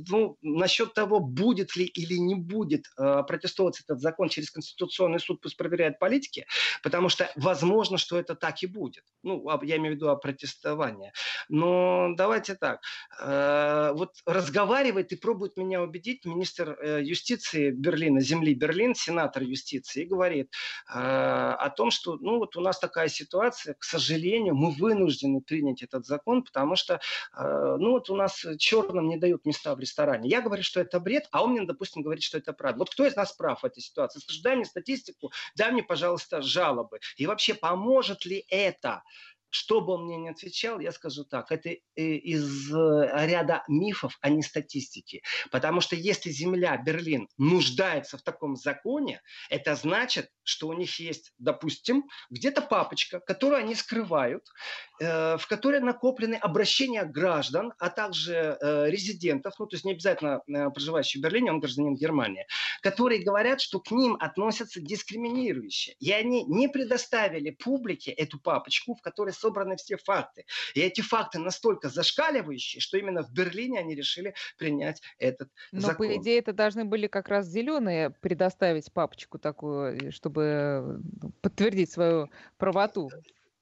[0.09, 5.41] ну, насчет того, будет ли или не будет э, протестоваться этот закон через Конституционный суд,
[5.41, 6.47] пусть проверяют политики,
[6.83, 9.05] потому что возможно, что это так и будет.
[9.23, 11.13] Ну, я имею в виду о протестовании.
[11.49, 12.81] Но давайте так.
[13.21, 19.43] Э, вот разговаривает и пробует пробует меня убедить министр э, юстиции Берлина, земли Берлин, сенатор
[19.43, 20.53] юстиции, и говорит
[20.89, 25.83] э, о том, что ну вот у нас такая ситуация, к сожалению, мы вынуждены принять
[25.83, 27.01] этот закон, потому что
[27.37, 30.29] э, ну вот у нас черным не дают места в ресторане.
[30.29, 32.79] Я говорю, что это бред, а он мне, допустим, говорит, что это правда.
[32.79, 34.21] Вот кто из нас прав в этой ситуации?
[34.21, 37.01] Скажи, дай мне статистику, дай мне, пожалуйста, жалобы.
[37.17, 39.03] И вообще, поможет ли это
[39.55, 44.43] что бы он мне ни отвечал, я скажу так, это из ряда мифов, а не
[44.43, 45.23] статистики.
[45.51, 51.33] Потому что если земля, Берлин, нуждается в таком законе, это значит, что у них есть,
[51.39, 54.45] допустим, где-то папочка, которую они скрывают,
[54.99, 61.23] в которой накоплены обращения граждан, а также резидентов, ну то есть не обязательно проживающих в
[61.25, 62.47] Берлине, он гражданин Германии,
[62.83, 65.95] которые говорят, что к ним относятся дискриминирующе.
[66.01, 70.47] И они не предоставили публике эту папочку, в которой собраны все факты.
[70.75, 76.09] И эти факты настолько зашкаливающие, что именно в Берлине они решили принять этот Но, закон.
[76.09, 82.31] по идее, это должны были как раз зеленые предоставить папочку такую, чтобы ну, подтвердить свою
[82.57, 83.11] правоту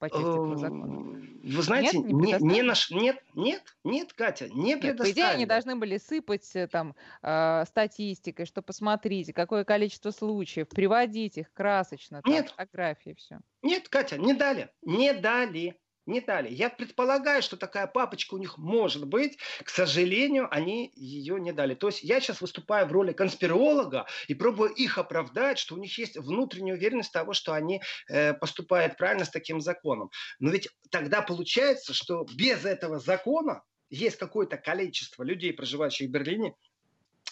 [0.03, 1.23] по части закона?
[1.45, 5.13] Вы знаете, нет, не, не наш, нет, нет, нет, Катя, не нет, предоставили.
[5.13, 10.69] По идее, они должны были сыпать э, там э, статистикой, что посмотрите, какое количество случаев,
[10.69, 12.51] приводить их красочно, там, нет.
[12.51, 13.39] фотографии, все.
[13.63, 15.77] Нет, Катя, не дали, не дали
[16.07, 16.49] не дали.
[16.49, 19.39] Я предполагаю, что такая папочка у них может быть.
[19.63, 21.75] К сожалению, они ее не дали.
[21.75, 25.97] То есть я сейчас выступаю в роли конспиролога и пробую их оправдать, что у них
[25.99, 30.11] есть внутренняя уверенность того, что они э, поступают правильно с таким законом.
[30.39, 36.55] Но ведь тогда получается, что без этого закона есть какое-то количество людей, проживающих в Берлине,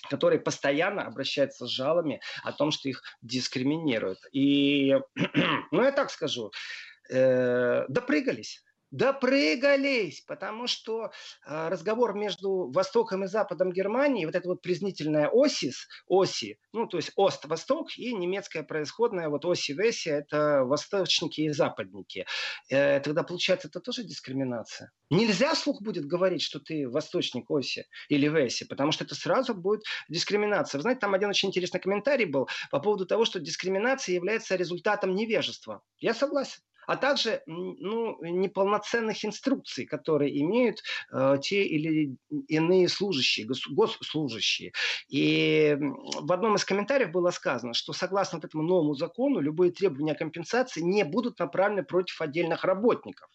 [0.09, 4.19] которые постоянно обращаются с жалобами о том, что их дискриминируют.
[4.33, 4.97] И,
[5.71, 6.53] ну, я так скажу,
[7.11, 11.11] э, допрыгались допрыгались, потому что
[11.47, 16.97] э, разговор между Востоком и Западом Германии, вот это вот признательная ОСИС, ОСИ, ну, то
[16.97, 22.27] есть Ост-Восток и немецкая происходная, вот ОСИ-ВЕСИ, это восточники и западники.
[22.69, 24.91] Э, тогда, получается, это тоже дискриминация.
[25.09, 29.83] Нельзя слух будет говорить, что ты восточник ОСИ или ВЕСИ, потому что это сразу будет
[30.09, 30.79] дискриминация.
[30.79, 35.15] Вы знаете, там один очень интересный комментарий был по поводу того, что дискриминация является результатом
[35.15, 35.83] невежества.
[35.99, 40.83] Я согласен а также ну, неполноценных инструкций, которые имеют
[41.13, 42.17] э, те или
[42.49, 44.73] иные служащие, гос, госслужащие.
[45.09, 50.17] И в одном из комментариев было сказано, что согласно вот этому новому закону любые требования
[50.17, 53.31] компенсации не будут направлены против отдельных работников,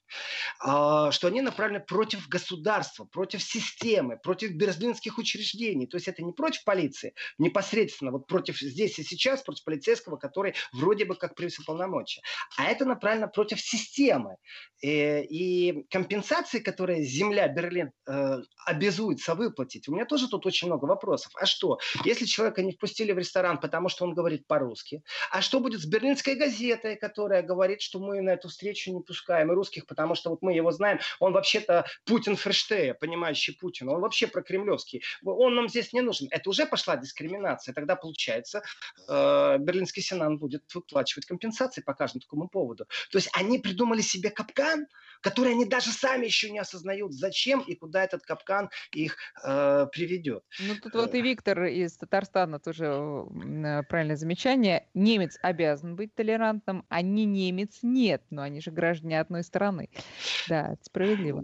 [0.61, 5.87] э, что они направлены против государства, против системы, против берлинских учреждений.
[5.87, 10.55] То есть это не против полиции, непосредственно вот против здесь и сейчас, против полицейского, который
[10.73, 12.21] вроде бы как превысил полномочия,
[12.57, 14.37] а это направлено против против системы.
[14.81, 20.67] И, э, и компенсации, которые земля Берлин э, обязуется выплатить, у меня тоже тут очень
[20.67, 21.31] много вопросов.
[21.35, 25.01] А что, если человека не впустили в ресторан, потому что он говорит по-русски?
[25.31, 29.51] А что будет с берлинской газетой, которая говорит, что мы на эту встречу не пускаем
[29.51, 34.01] и русских, потому что вот мы его знаем, он вообще-то Путин Ферштея, понимающий Путина, он
[34.01, 36.27] вообще прокремлевский, он нам здесь не нужен.
[36.31, 37.73] Это уже пошла дискриминация.
[37.73, 38.61] Тогда получается,
[39.07, 42.85] э, Берлинский Сенат будет выплачивать компенсации по каждому такому поводу.
[43.11, 44.87] То есть они придумали себе капкан,
[45.25, 50.43] который они даже сами еще не осознают, зачем и куда этот капкан их э, приведет.
[50.59, 54.87] Ну, тут вот и Виктор из Татарстана тоже э, правильное замечание.
[54.93, 58.21] Немец обязан быть толерантным, а не немец нет.
[58.29, 59.89] Но они же граждане одной страны.
[60.47, 61.43] Да, это справедливо.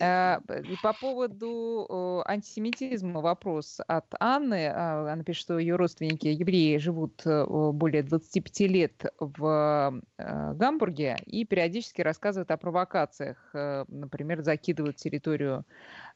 [0.00, 0.40] А,
[0.80, 4.68] по поводу антисемитизма вопрос от Анны.
[4.68, 11.44] А, она пишет, что ее родственники евреи живут э, более 25 лет в Гамбурге и
[11.44, 13.50] периодически рассказывают о провокациях.
[13.54, 15.64] Э, например, закидывают территорию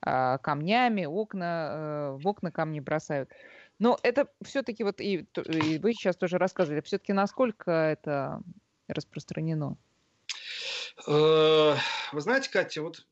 [0.01, 3.31] а, камнями, окна, э, в окна камни бросают.
[3.79, 8.41] Но это все-таки вот, и, и вы сейчас тоже рассказывали, все-таки насколько это
[8.89, 9.77] распространено?
[11.07, 11.75] Э,
[12.13, 13.07] вы знаете, Катя, вот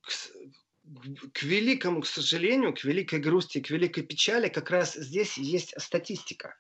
[1.32, 6.57] к великому, к сожалению, к великой грусти, к великой печали как раз здесь есть статистика.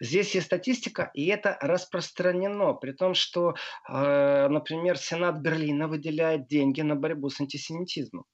[0.00, 3.54] Здесь есть статистика, и это распространено, при том, что,
[3.88, 8.24] э, например, Сенат Берлина выделяет деньги на борьбу с антисемитизмом.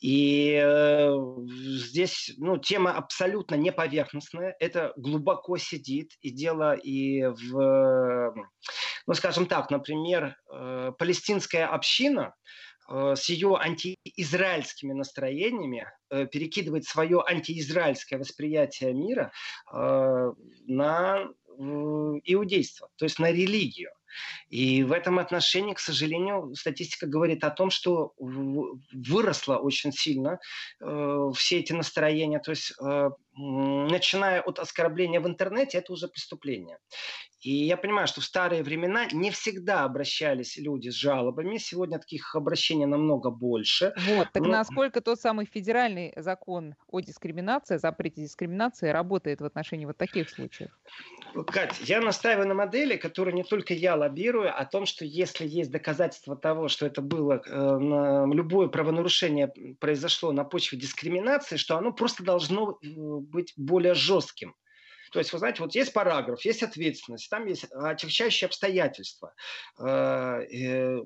[0.00, 1.14] И э,
[1.48, 8.34] здесь ну, тема абсолютно не поверхностная, это глубоко сидит, и дело и в,
[9.06, 17.22] ну, скажем так, например, э, палестинская община, Э, с ее антиизраильскими настроениями э, перекидывает свое
[17.26, 19.32] антиизраильское восприятие мира
[19.72, 20.32] э,
[20.66, 21.28] на
[21.58, 23.90] иудейство, то есть на религию.
[24.48, 30.38] И в этом отношении, к сожалению, статистика говорит о том, что выросло очень сильно
[31.34, 32.38] все эти настроения.
[32.38, 32.72] То есть
[33.36, 36.78] начиная от оскорбления в интернете, это уже преступление.
[37.42, 41.58] И я понимаю, что в старые времена не всегда обращались люди с жалобами.
[41.58, 43.92] Сегодня таких обращений намного больше.
[44.08, 44.48] Вот, так Но...
[44.48, 50.70] насколько тот самый федеральный закон о дискриминации, запрете дискриминации работает в отношении вот таких случаев?
[51.44, 55.70] Кать, я настаиваю на модели, которую не только я лоббирую, о том, что если есть
[55.70, 62.24] доказательства того, что это было, э, любое правонарушение произошло на почве дискриминации, что оно просто
[62.24, 64.54] должно э, быть более жестким.
[65.12, 69.34] То есть, вы знаете, вот есть параграф, есть ответственность, там есть отягчающие обстоятельства.
[69.78, 71.00] Э,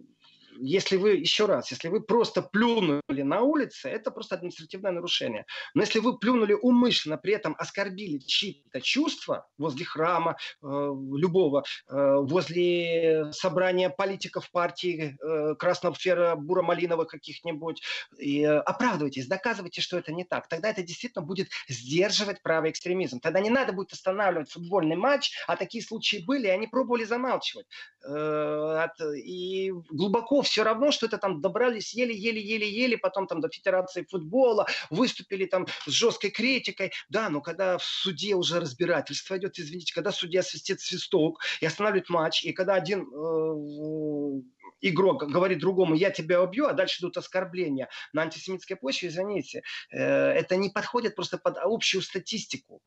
[0.63, 5.47] если вы, еще раз, если вы просто плюнули на улице, это просто административное нарушение.
[5.75, 12.15] Но если вы плюнули умышленно, при этом оскорбили чьи-то чувства возле храма, э, любого, э,
[12.21, 17.83] возле собрания политиков партии э, Красного Фера, Бура-Малиновых каких-нибудь,
[18.19, 20.49] и, э, оправдывайтесь, доказывайте, что это не так.
[20.49, 23.21] Тогда это действительно будет сдерживать правый экстремизм.
[23.21, 27.67] Тогда не надо будет останавливать футбольный матч, а такие случаи были, и они пробовали замалчивать.
[28.05, 34.05] Э, от, и глубоко все равно, что это там добрались еле-еле-еле-еле, потом там до Федерации
[34.11, 36.93] футбола, выступили там с жесткой критикой.
[37.09, 42.09] Да, но когда в суде уже разбирательство идет, извините, когда судья свистит свисток и останавливает
[42.09, 44.43] матч, и когда один э,
[44.81, 49.99] игрок говорит другому, я тебя убью, а дальше идут оскорбления на антисемитской почве, извините, э,
[49.99, 52.83] это не подходит просто под общую статистику.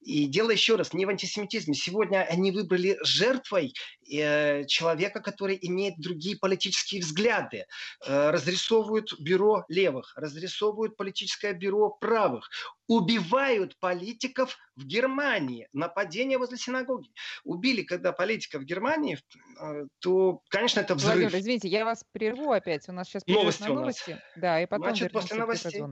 [0.00, 1.74] И дело еще раз не в антисемитизме.
[1.74, 3.74] Сегодня они выбрали жертвой
[4.10, 7.66] э, человека, который имеет другие политические взгляды.
[8.06, 12.48] Э, разрисовывают бюро левых, разрисовывают политическое бюро правых
[12.88, 15.68] убивают политиков в Германии.
[15.72, 17.10] Нападение возле синагоги.
[17.44, 19.18] Убили, когда политика в Германии,
[19.60, 21.14] э, то, конечно, это взрыв.
[21.14, 22.88] Владимир, извините, я вас прерву опять.
[22.88, 24.20] У нас сейчас новости на новости.
[24.36, 25.82] Да, и потом Значит, после новостей.